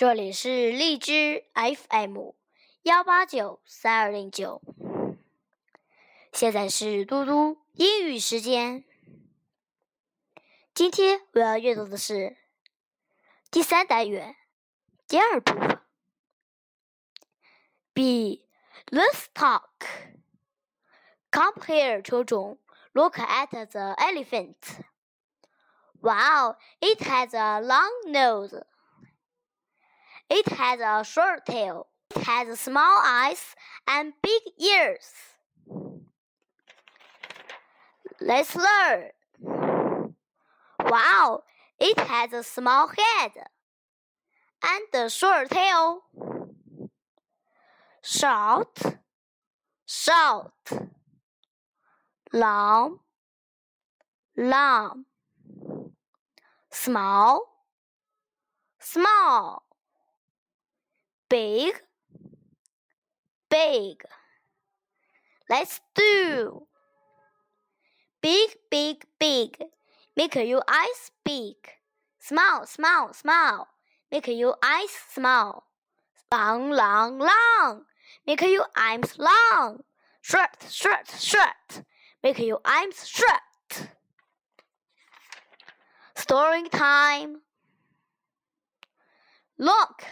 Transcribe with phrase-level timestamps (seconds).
[0.00, 2.30] 这里是荔枝 FM
[2.84, 4.62] 幺八九三二零九，
[6.32, 8.82] 现在是嘟嘟英语时间。
[10.72, 12.38] 今天我要阅读的是
[13.50, 14.36] 第三单元
[15.06, 15.78] 第二部分。
[17.92, 18.48] B.
[18.86, 19.84] Let's talk.
[21.30, 22.56] Come here, children.
[22.94, 24.80] Look at the elephant.
[26.00, 28.62] Wow, it has a long nose.
[30.30, 31.88] It has a short tail.
[32.14, 33.56] It has small eyes
[33.88, 35.12] and big ears.
[38.20, 39.10] Let's learn.
[40.78, 41.42] Wow,
[41.78, 43.32] it has a small head
[44.62, 46.02] and a short tail.
[48.02, 48.78] Short,
[49.86, 50.52] short.
[52.32, 53.00] Long,
[54.36, 55.04] long.
[56.70, 57.42] Small,
[58.78, 59.64] small.
[61.30, 61.74] Big,
[63.48, 64.02] big.
[65.48, 66.66] Let's do.
[68.20, 69.56] Big, big, big.
[70.16, 71.54] Make your eyes big.
[72.18, 73.68] Small, small, small.
[74.10, 75.68] Make your eyes small.
[76.32, 77.84] Long, long, long.
[78.26, 79.84] Make your arms long.
[80.20, 81.84] Short, short, short.
[82.24, 83.88] Make your arms short.
[86.16, 87.42] Story time.
[89.58, 90.04] Look,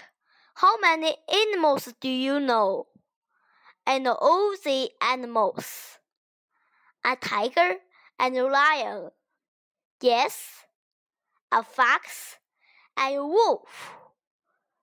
[0.58, 2.88] how many animals do you know?
[3.86, 5.98] I know all the animals.
[7.04, 7.76] A tiger
[8.18, 9.10] and a lion.
[10.02, 10.64] Yes,
[11.52, 12.38] a fox
[12.96, 13.98] and a wolf.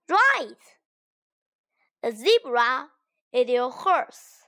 [0.09, 0.63] Right.
[2.03, 2.87] A zebra
[3.33, 4.43] is a horse.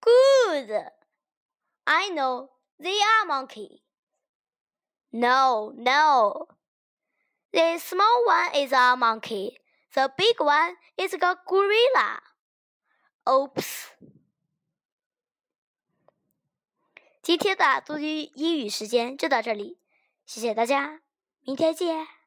[0.00, 0.70] Good.
[1.84, 3.82] I know they are monkey.
[5.12, 6.46] No, no.
[7.52, 9.58] The small one is a monkey.
[9.92, 12.20] The big one is a gorilla.
[13.24, 13.88] Oops.
[17.22, 19.78] 今天的多句英语时间就到这里，
[20.24, 21.02] 谢谢大家，
[21.40, 22.17] 明天见。